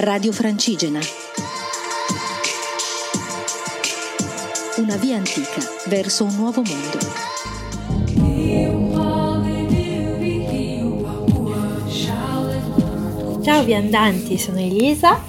[0.00, 1.00] Radio Francigena.
[4.76, 6.98] Una via antica verso un nuovo mondo.
[13.42, 15.20] Ciao viandanti, sono Elisa,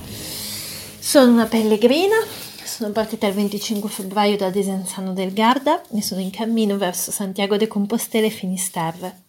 [1.00, 2.18] sono una pellegrina,
[2.64, 7.58] sono partita il 25 febbraio da Desenzano del Garda e sono in cammino verso Santiago
[7.58, 9.22] de Compostela e Finisterre.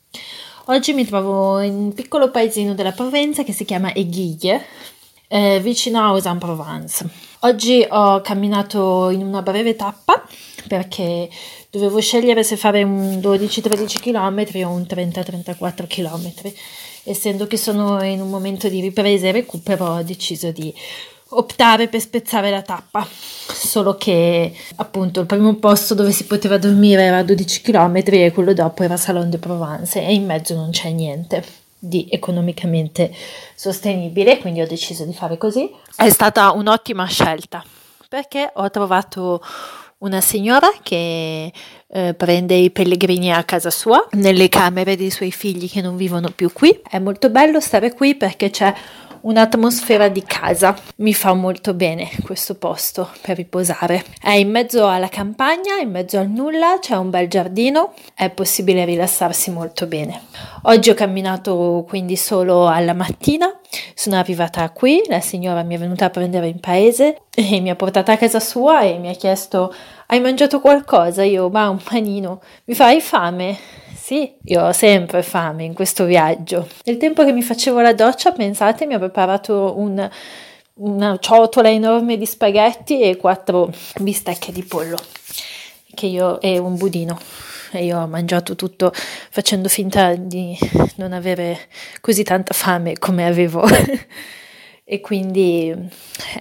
[0.67, 4.63] Oggi mi trovo in un piccolo paesino della Provenza che si chiama Aiguille,
[5.33, 7.09] eh, vicino a Aix-en-Provence.
[7.41, 10.23] Oggi ho camminato in una breve tappa
[10.66, 11.30] perché
[11.70, 16.53] dovevo scegliere se fare un 12-13 km o un 30-34 km.
[17.05, 20.75] Essendo che sono in un momento di ripresa e recupero, ho deciso di
[21.29, 23.06] optare per spezzare la tappa.
[23.09, 28.33] Solo che appunto il primo posto dove si poteva dormire era a 12 km e
[28.34, 33.12] quello dopo era Salon de Provence e in mezzo non c'è niente di economicamente
[33.55, 35.69] sostenibile, quindi ho deciso di fare così.
[35.97, 37.64] È stata un'ottima scelta
[38.09, 39.42] perché ho trovato
[39.98, 41.53] una signora che
[41.89, 46.31] eh, prende i pellegrini a casa sua, nelle camere dei suoi figli che non vivono
[46.34, 46.81] più qui.
[46.89, 48.73] È molto bello stare qui perché c'è
[49.23, 50.77] un'atmosfera di casa.
[50.97, 54.05] Mi fa molto bene questo posto per riposare.
[54.21, 58.85] È in mezzo alla campagna, in mezzo al nulla, c'è un bel giardino, è possibile
[58.85, 60.21] rilassarsi molto bene.
[60.63, 63.59] Oggi ho camminato quindi solo alla mattina,
[63.95, 67.77] sono arrivata qui, la signora mi è venuta a prendere in paese e mi ha
[67.77, 69.73] portata a casa sua e mi ha chiesto
[70.13, 71.23] hai mangiato qualcosa?
[71.23, 73.57] Io, ma un panino, mi fai fame?
[74.11, 76.66] Sì, io ho sempre fame in questo viaggio.
[76.83, 80.11] Nel tempo che mi facevo la doccia, pensate, mi ha preparato un,
[80.75, 84.97] una ciotola enorme di spaghetti e quattro bistecche di pollo,
[85.94, 87.20] che io e un budino.
[87.70, 90.58] E io ho mangiato tutto facendo finta di
[90.97, 91.69] non avere
[92.00, 93.62] così tanta fame come avevo.
[94.83, 95.72] e quindi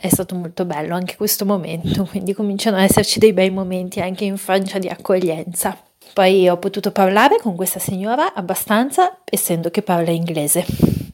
[0.02, 4.26] è stato molto bello anche questo momento, quindi cominciano ad esserci dei bei momenti anche
[4.26, 5.84] in Francia di accoglienza.
[6.14, 10.66] Poi ho potuto parlare con questa signora abbastanza, essendo che parla inglese.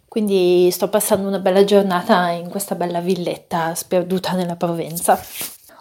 [0.08, 5.20] Quindi sto passando una bella giornata in questa bella villetta sperduta nella Provenza.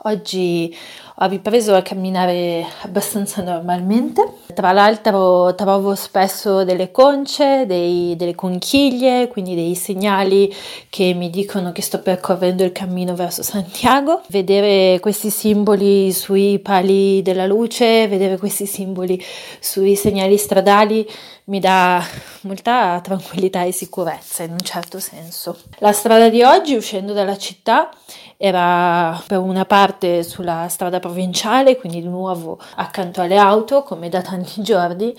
[0.02, 0.76] Oggi
[1.16, 4.33] ho ripreso a camminare abbastanza normalmente.
[4.54, 10.54] Tra l'altro trovo spesso delle conce, dei, delle conchiglie, quindi dei segnali
[10.88, 14.22] che mi dicono che sto percorrendo il cammino verso Santiago.
[14.28, 19.22] Vedere questi simboli sui pali della luce, vedere questi simboli
[19.60, 21.06] sui segnali stradali
[21.46, 22.02] mi dà
[22.42, 25.58] molta tranquillità e sicurezza in un certo senso.
[25.78, 27.90] La strada di oggi uscendo dalla città
[28.36, 34.22] era per una parte sulla strada provinciale, quindi di nuovo accanto alle auto come da
[34.22, 35.14] tanti giorni,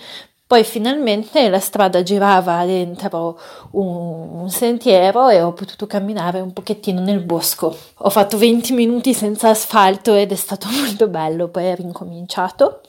[0.46, 3.38] poi finalmente la strada girava dentro
[3.72, 7.76] un, un, sentiero e ho potuto camminare un pochettino nel bosco.
[7.96, 12.82] Ho fatto 20 minuti senza asfalto ed è stato molto bello, poi è ricominciato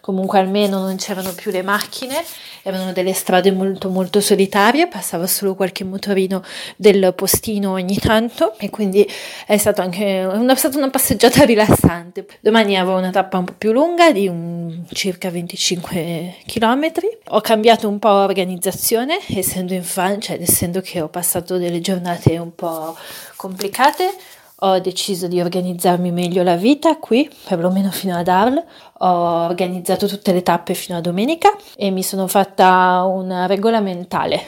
[0.00, 2.24] comunque almeno non c'erano più le macchine,
[2.62, 6.42] erano delle strade molto molto solitarie, passava solo qualche motorino
[6.76, 9.08] del postino ogni tanto e quindi
[9.46, 12.26] è, stato anche, è stata una passeggiata rilassante.
[12.40, 16.90] Domani avrò una tappa un po' più lunga di un, circa 25 km.
[17.28, 22.36] Ho cambiato un po' organizzazione essendo in Francia ed essendo che ho passato delle giornate
[22.38, 22.96] un po'
[23.36, 24.14] complicate
[24.62, 28.64] ho deciso di organizzarmi meglio la vita qui, perlomeno fino ad Arles.
[28.98, 34.44] Ho organizzato tutte le tappe fino a domenica e mi sono fatta una regola mentale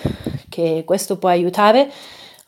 [0.49, 1.91] che questo può aiutare.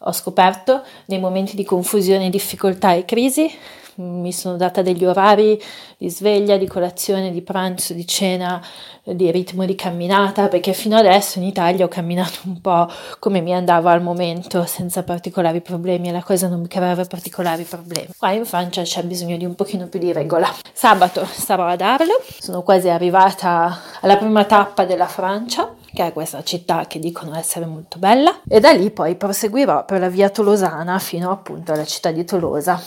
[0.06, 3.50] Ho scoperto nei momenti di confusione, difficoltà e crisi
[3.96, 5.60] mi sono data degli orari
[5.96, 8.62] di sveglia, di colazione, di pranzo, di cena,
[9.02, 12.88] di ritmo di camminata, perché fino adesso in Italia ho camminato un po'
[13.18, 17.64] come mi andava al momento, senza particolari problemi e la cosa non mi creava particolari
[17.64, 18.08] problemi.
[18.16, 20.52] Qua in Francia c'è bisogno di un pochino più di regola.
[20.72, 26.42] Sabato sarò ad Arlo, sono quasi arrivata alla prima tappa della Francia, che è questa
[26.42, 30.98] città che dicono essere molto bella, e da lì poi proseguirò per la via Tolosana
[30.98, 32.82] fino appunto alla città di Tolosa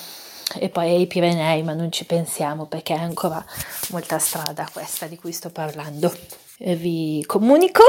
[0.59, 3.43] e poi ai Pirenei, ma non ci pensiamo perché è ancora
[3.89, 6.13] molta strada questa di cui sto parlando.
[6.59, 7.83] Vi comunico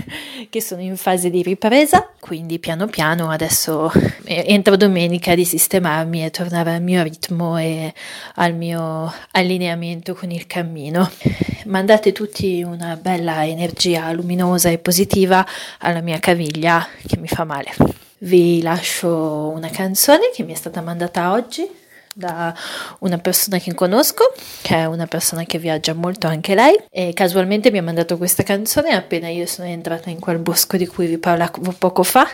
[0.48, 3.92] che sono in fase di ripresa, quindi piano piano adesso
[4.24, 7.92] entro domenica di sistemarmi e tornare al mio ritmo e
[8.36, 11.10] al mio allineamento con il cammino.
[11.66, 15.46] Mandate tutti una bella energia luminosa e positiva
[15.80, 17.74] alla mia caviglia che mi fa male.
[18.18, 21.68] Vi lascio una canzone che mi è stata mandata oggi
[22.14, 22.54] da
[23.00, 24.32] una persona che conosco,
[24.62, 28.42] che è una persona che viaggia molto anche lei, e casualmente mi ha mandato questa
[28.42, 32.26] canzone appena io sono entrata in quel bosco di cui vi parlavo poco fa.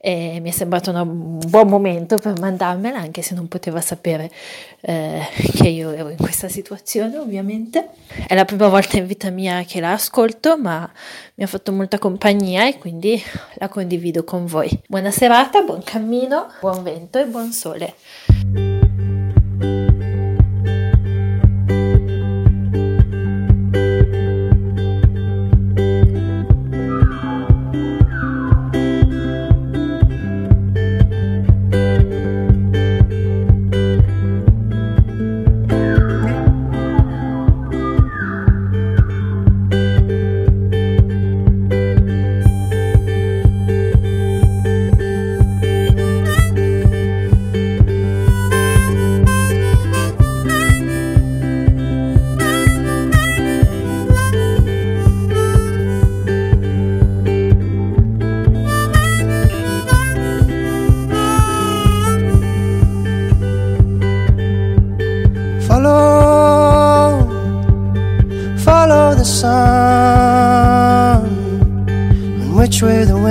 [0.00, 4.30] E mi è sembrato un buon momento per mandarmela, anche se non poteva sapere
[4.80, 5.26] eh,
[5.56, 7.88] che io ero in questa situazione, ovviamente.
[8.28, 10.88] È la prima volta in vita mia che la ascolto, ma
[11.34, 13.20] mi ha fatto molta compagnia e quindi
[13.54, 14.70] la condivido con voi.
[14.86, 17.96] Buona serata, buon cammino, buon vento e buon sole.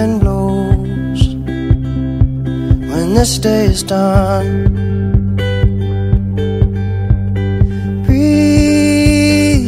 [0.07, 1.21] wind blows
[2.89, 4.65] when this day is done.
[8.05, 9.67] Breathe,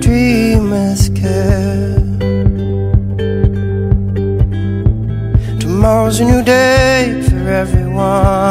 [0.04, 1.94] dream with care.
[5.60, 8.43] Tomorrow's a new day for everyone.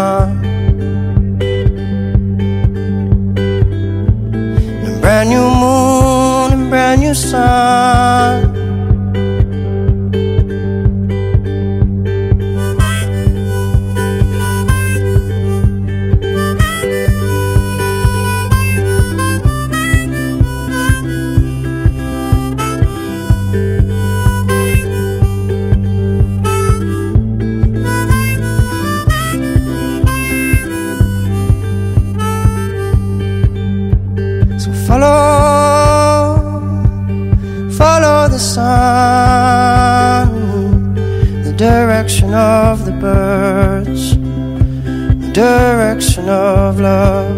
[42.33, 47.35] of the birds, the direction of love.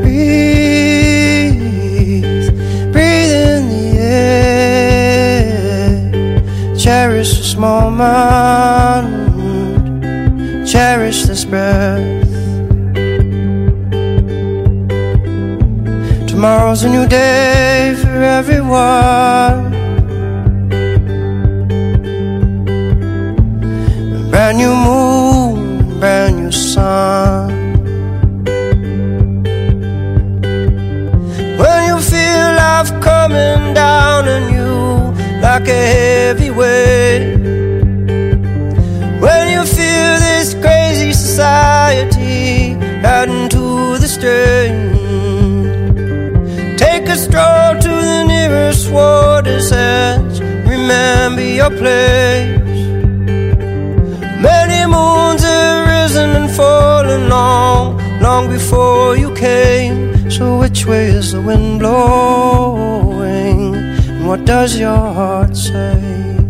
[0.00, 1.62] Breathe,
[2.92, 4.36] breathe in the air.
[6.76, 9.08] Cherish this moment,
[10.66, 12.28] cherish this breath.
[16.26, 19.71] Tomorrow's a new day for everyone.
[24.52, 27.48] When you moon burn your sun.
[31.56, 34.74] When you feel life coming down on you
[35.40, 37.38] like a heavy weight.
[39.24, 44.76] When you feel this crazy society adding to the strain.
[46.76, 50.40] Take a stroll to the nearest water's edge.
[50.68, 52.71] Remember your place.
[56.22, 60.30] rising and falling long, long before you came.
[60.30, 63.74] So which way is the wind blowing?
[63.74, 66.41] And what does your heart say?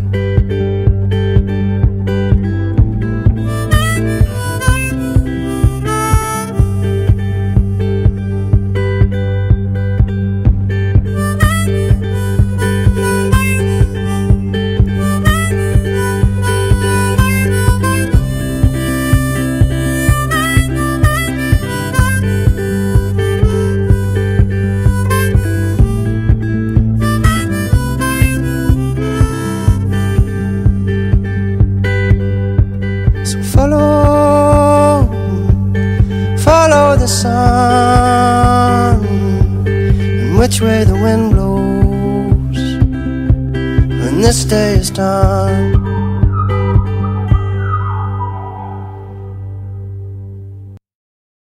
[44.43, 45.82] stay is done.